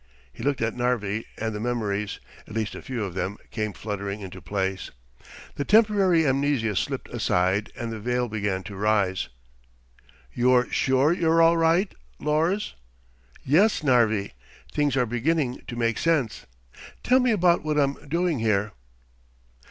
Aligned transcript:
He 0.33 0.41
looked 0.41 0.61
at 0.63 0.75
Narvi 0.75 1.27
and 1.37 1.53
the 1.53 1.59
memories, 1.59 2.19
at 2.47 2.55
least 2.55 2.73
a 2.73 2.81
few 2.81 3.03
of 3.03 3.13
them, 3.13 3.37
came 3.51 3.71
fluttering 3.71 4.21
into 4.21 4.41
place. 4.41 4.89
The 5.57 5.63
temporary 5.63 6.25
amnesia 6.25 6.75
slipped 6.75 7.07
aside 7.09 7.71
and 7.75 7.91
the 7.91 7.99
veil 7.99 8.27
began 8.27 8.63
to 8.63 8.75
rise. 8.75 9.29
"You're 10.33 10.67
sure 10.71 11.13
you're 11.13 11.39
all 11.39 11.55
right, 11.57 11.93
Lors?" 12.17 12.73
"Yes, 13.43 13.83
Narvi. 13.83 14.33
Things 14.73 14.97
are 14.97 15.05
beginning 15.05 15.61
to 15.67 15.75
make 15.75 15.99
sense. 15.99 16.47
Tell 17.03 17.19
me 17.19 17.29
about 17.29 17.63
what 17.63 17.77
I'm 17.79 18.09
doing 18.09 18.39
here." 18.39 18.71